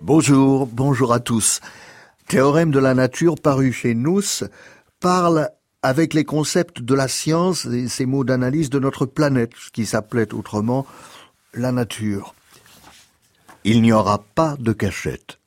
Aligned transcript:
Bonjour, 0.00 0.66
bonjour 0.66 1.12
à 1.12 1.20
tous. 1.20 1.60
Théorème 2.28 2.70
de 2.70 2.78
la 2.78 2.94
nature 2.94 3.34
paru 3.36 3.72
chez 3.72 3.94
nous 3.94 4.22
parle 5.00 5.50
avec 5.82 6.14
les 6.14 6.24
concepts 6.24 6.80
de 6.80 6.94
la 6.94 7.08
science 7.08 7.66
et 7.66 7.88
ces 7.88 8.06
mots 8.06 8.24
d'analyse 8.24 8.70
de 8.70 8.78
notre 8.78 9.06
planète, 9.06 9.52
ce 9.58 9.70
qui 9.70 9.86
s'appelait 9.86 10.32
autrement 10.34 10.86
la 11.54 11.72
nature. 11.72 12.34
Il 13.64 13.82
n'y 13.82 13.92
aura 13.92 14.24
pas 14.34 14.56
de 14.58 14.72
cachette. 14.72 15.38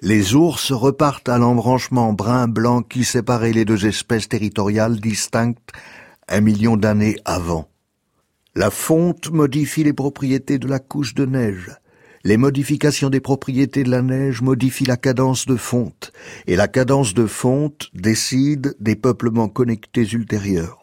Les 0.00 0.34
ours 0.34 0.72
repartent 0.72 1.28
à 1.28 1.38
l'embranchement 1.38 2.12
brun-blanc 2.12 2.82
qui 2.82 3.04
séparait 3.04 3.52
les 3.52 3.64
deux 3.64 3.86
espèces 3.86 4.28
territoriales 4.28 5.00
distinctes 5.00 5.70
un 6.28 6.40
million 6.40 6.76
d'années 6.76 7.16
avant. 7.24 7.68
La 8.56 8.70
fonte 8.70 9.30
modifie 9.30 9.84
les 9.84 9.92
propriétés 9.92 10.58
de 10.58 10.66
la 10.66 10.78
couche 10.78 11.12
de 11.12 11.26
neige. 11.26 11.72
Les 12.24 12.38
modifications 12.38 13.10
des 13.10 13.20
propriétés 13.20 13.84
de 13.84 13.90
la 13.90 14.00
neige 14.00 14.40
modifient 14.40 14.86
la 14.86 14.96
cadence 14.96 15.44
de 15.44 15.56
fonte, 15.56 16.10
et 16.46 16.56
la 16.56 16.66
cadence 16.66 17.12
de 17.12 17.26
fonte 17.26 17.90
décide 17.92 18.74
des 18.80 18.96
peuplements 18.96 19.50
connectés 19.50 20.08
ultérieurs. 20.10 20.78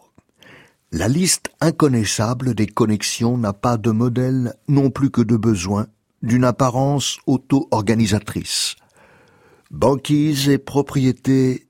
La 0.92 1.08
liste 1.08 1.50
inconnaissable 1.62 2.54
des 2.54 2.68
connexions 2.68 3.40
n'a 3.40 3.54
pas 3.54 3.78
de 3.78 3.90
modèle 3.90 4.54
non 4.68 4.92
plus 4.92 5.10
que 5.10 5.24
de 5.24 5.36
besoin, 5.36 5.88
d'une 6.22 6.44
apparence 6.44 7.18
auto-organisatrice. 7.26 8.76
Banquise 9.72 10.48
et 10.48 10.60
propriété, 10.60 11.66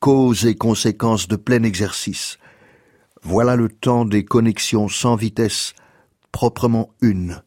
cause 0.00 0.44
et 0.44 0.56
conséquences 0.56 1.28
de 1.28 1.36
plein 1.36 1.62
exercice. 1.62 2.36
Voilà 3.24 3.56
le 3.56 3.70
temps 3.70 4.04
des 4.04 4.24
connexions 4.24 4.88
sans 4.88 5.16
vitesse, 5.16 5.72
proprement 6.30 6.90
une. 7.00 7.42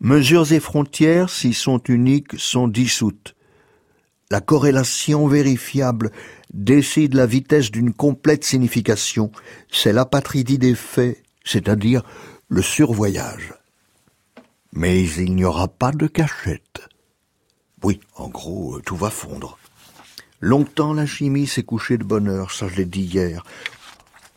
Mesures 0.00 0.52
et 0.52 0.60
frontières, 0.60 1.28
s'ils 1.28 1.56
sont 1.56 1.82
uniques, 1.88 2.38
sont 2.38 2.68
dissoutes. 2.68 3.34
La 4.30 4.40
corrélation 4.40 5.26
vérifiable 5.26 6.12
décide 6.54 7.14
la 7.14 7.26
vitesse 7.26 7.70
d'une 7.72 7.92
complète 7.92 8.44
signification. 8.44 9.32
C'est 9.70 9.92
l'apatridie 9.92 10.58
des 10.58 10.76
faits, 10.76 11.20
c'est-à-dire 11.44 12.02
le 12.48 12.62
survoyage. 12.62 13.54
Mais 14.72 15.04
il 15.04 15.34
n'y 15.34 15.44
aura 15.44 15.68
pas 15.68 15.90
de 15.90 16.06
cachette. 16.06 16.88
Oui, 17.82 18.00
en 18.16 18.28
gros, 18.28 18.76
euh, 18.76 18.80
tout 18.80 18.96
va 18.96 19.10
fondre. 19.10 19.58
Longtemps 20.40 20.94
la 20.94 21.06
chimie 21.06 21.46
s'est 21.46 21.62
couchée 21.62 21.98
de 21.98 22.04
bonheur, 22.04 22.52
ça 22.52 22.68
je 22.68 22.76
l'ai 22.76 22.84
dit 22.84 23.02
hier. 23.02 23.44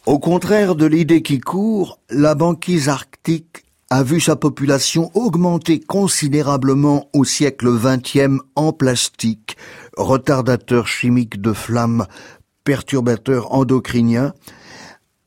Au 0.06 0.20
contraire 0.20 0.76
de 0.76 0.86
l'idée 0.86 1.24
qui 1.24 1.40
court, 1.40 2.00
la 2.12 2.36
banquise 2.36 2.90
arctique 2.90 3.66
a 3.90 4.04
vu 4.04 4.20
sa 4.20 4.36
population 4.36 5.10
augmenter 5.16 5.80
considérablement 5.80 7.10
au 7.14 7.24
siècle 7.24 7.70
XXe 7.72 8.40
en 8.56 8.72
plastique, 8.72 9.58
retardateur 9.98 10.86
chimique 10.86 11.42
de 11.42 11.54
flammes, 11.54 12.06
perturbateur 12.64 13.52
endocrinien, 13.52 14.34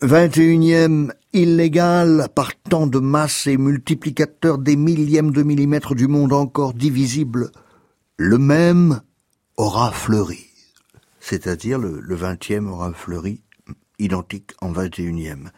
XXIe 0.02 1.08
illégal 1.32 2.28
par 2.34 2.52
tant 2.70 2.86
de 2.86 3.00
masse 3.00 3.48
et 3.48 3.56
multiplicateur 3.56 4.58
des 4.58 4.76
millièmes 4.76 5.32
de 5.32 5.42
millimètres 5.42 5.96
du 5.96 6.06
monde 6.06 6.32
encore 6.32 6.72
divisible. 6.72 7.50
Le 8.16 8.38
même 8.38 9.00
aura 9.56 9.90
fleuri. 9.90 10.46
C'est-à-dire 11.18 11.78
le, 11.78 12.14
vingtième 12.14 12.68
aura 12.68 12.92
fleuri, 12.92 13.42
identique 13.98 14.52
en 14.60 14.72
vingt 14.72 14.98
et 14.98 15.02
unième. 15.02 15.50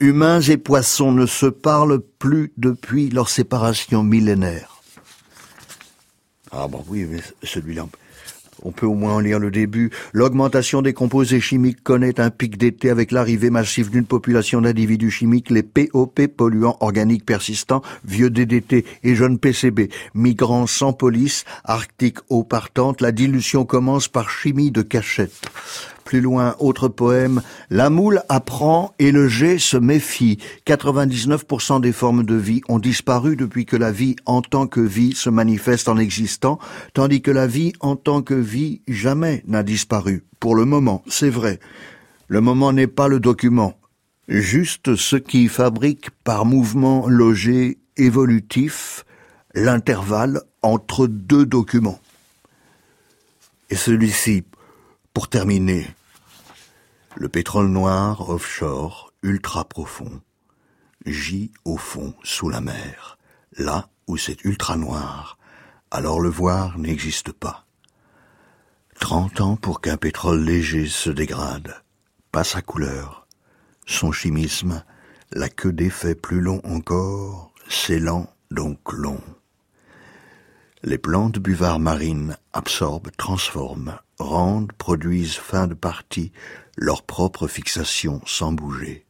Humains 0.00 0.40
et 0.40 0.56
poissons 0.56 1.12
ne 1.12 1.26
se 1.26 1.46
parlent 1.46 2.00
plus 2.18 2.52
depuis 2.56 3.08
leur 3.10 3.28
séparation 3.28 4.04
millénaire. 4.04 4.80
Ah 6.52 6.68
bon 6.68 6.84
oui, 6.88 7.04
mais 7.10 7.20
celui-là, 7.42 7.86
on 8.62 8.72
peut 8.72 8.86
au 8.86 8.94
moins 8.94 9.14
en 9.14 9.20
lire 9.20 9.38
le 9.38 9.50
début. 9.50 9.90
L'augmentation 10.12 10.82
des 10.82 10.92
composés 10.92 11.40
chimiques 11.40 11.82
connaît 11.82 12.20
un 12.20 12.30
pic 12.30 12.56
d'été 12.56 12.90
avec 12.90 13.12
l'arrivée 13.12 13.50
massive 13.50 13.90
d'une 13.90 14.06
population 14.06 14.60
d'individus 14.60 15.10
chimiques, 15.10 15.50
les 15.50 15.62
POP, 15.62 16.26
polluants 16.28 16.76
organiques 16.80 17.26
persistants, 17.26 17.82
vieux 18.04 18.30
DDT 18.30 18.84
et 19.02 19.14
jeunes 19.14 19.38
PCB, 19.38 19.90
migrants 20.14 20.66
sans 20.66 20.92
police, 20.92 21.44
arctique 21.64 22.18
eau 22.28 22.44
partante, 22.44 23.00
la 23.00 23.12
dilution 23.12 23.64
commence 23.64 24.08
par 24.08 24.30
chimie 24.30 24.70
de 24.70 24.82
cachette. 24.82 25.48
Plus 26.08 26.22
loin, 26.22 26.56
autre 26.58 26.88
poème, 26.88 27.42
La 27.68 27.90
moule 27.90 28.22
apprend 28.30 28.94
et 28.98 29.12
le 29.12 29.28
jet 29.28 29.58
se 29.58 29.76
méfie. 29.76 30.38
99% 30.66 31.82
des 31.82 31.92
formes 31.92 32.24
de 32.24 32.34
vie 32.34 32.62
ont 32.70 32.78
disparu 32.78 33.36
depuis 33.36 33.66
que 33.66 33.76
la 33.76 33.92
vie 33.92 34.16
en 34.24 34.40
tant 34.40 34.66
que 34.66 34.80
vie 34.80 35.14
se 35.14 35.28
manifeste 35.28 35.86
en 35.86 35.98
existant, 35.98 36.58
tandis 36.94 37.20
que 37.20 37.30
la 37.30 37.46
vie 37.46 37.74
en 37.80 37.94
tant 37.94 38.22
que 38.22 38.32
vie 38.32 38.80
jamais 38.88 39.44
n'a 39.46 39.62
disparu. 39.62 40.24
Pour 40.40 40.54
le 40.54 40.64
moment, 40.64 41.02
c'est 41.08 41.28
vrai. 41.28 41.60
Le 42.26 42.40
moment 42.40 42.72
n'est 42.72 42.86
pas 42.86 43.08
le 43.08 43.20
document. 43.20 43.74
Juste 44.28 44.96
ce 44.96 45.16
qui 45.16 45.46
fabrique 45.46 46.08
par 46.24 46.46
mouvement 46.46 47.06
logé 47.06 47.76
évolutif 47.98 49.04
l'intervalle 49.54 50.40
entre 50.62 51.06
deux 51.06 51.44
documents. 51.44 52.00
Et 53.68 53.76
celui-ci, 53.76 54.44
pour 55.18 55.28
terminer, 55.28 55.84
le 57.16 57.28
pétrole 57.28 57.66
noir 57.66 58.30
offshore, 58.30 59.12
ultra 59.24 59.64
profond, 59.64 60.20
gît 61.06 61.50
au 61.64 61.76
fond 61.76 62.14
sous 62.22 62.48
la 62.48 62.60
mer, 62.60 63.18
là 63.56 63.88
où 64.06 64.16
c'est 64.16 64.44
ultra 64.44 64.76
noir, 64.76 65.36
alors 65.90 66.20
le 66.20 66.28
voir 66.28 66.78
n'existe 66.78 67.32
pas. 67.32 67.66
Trente 69.00 69.40
ans 69.40 69.56
pour 69.56 69.80
qu'un 69.80 69.96
pétrole 69.96 70.44
léger 70.44 70.86
se 70.86 71.10
dégrade, 71.10 71.82
pas 72.30 72.44
sa 72.44 72.62
couleur, 72.62 73.26
son 73.86 74.12
chimisme, 74.12 74.84
la 75.32 75.48
queue 75.48 75.72
d'effet 75.72 76.14
plus 76.14 76.40
long 76.40 76.60
encore, 76.62 77.52
c'est 77.68 77.98
lent 77.98 78.32
donc 78.52 78.92
long. 78.92 79.20
Les 80.84 80.98
plantes 80.98 81.40
buvards 81.40 81.80
marines 81.80 82.36
absorbent, 82.52 83.10
transforment, 83.16 83.98
rendent, 84.20 84.72
produisent 84.72 85.34
fin 85.34 85.66
de 85.66 85.74
partie, 85.74 86.30
leur 86.76 87.02
propre 87.02 87.48
fixation 87.48 88.20
sans 88.26 88.52
bouger. 88.52 89.04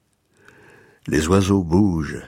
Les 1.07 1.29
oiseaux 1.29 1.63
bougent, 1.63 2.23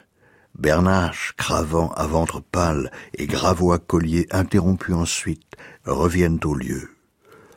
bernaches 0.58 1.32
cravant 1.38 1.90
à 1.92 2.06
ventre 2.06 2.40
pâle 2.40 2.90
et 3.14 3.26
gravois 3.26 3.78
colliers 3.78 4.26
interrompus 4.30 4.94
ensuite 4.94 5.56
reviennent 5.86 6.40
au 6.44 6.54
lieu. 6.54 6.90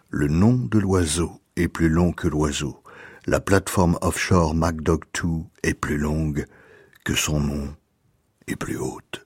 Le 0.10 0.30
nom 0.30 0.54
de 0.54 0.80
l'oiseau 0.80 1.42
est 1.58 1.68
plus 1.68 1.90
long 1.90 2.14
que 2.14 2.30
l'oiseau. 2.30 2.82
La 3.26 3.42
plateforme 3.42 3.98
offshore 4.02 4.56
MacDog 4.56 5.04
2 5.22 5.30
est 5.64 5.74
plus 5.74 5.98
longue 5.98 6.46
que 7.04 7.14
son 7.16 7.42
nom 7.42 7.76
est 8.48 8.56
plus 8.56 8.78
haute. 8.78 9.26